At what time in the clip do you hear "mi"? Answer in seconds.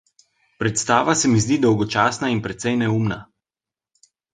1.33-1.39